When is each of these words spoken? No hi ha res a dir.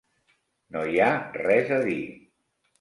No 0.77 0.81
hi 0.87 0.97
ha 1.05 1.11
res 1.37 1.71
a 1.79 1.81
dir. 1.87 2.03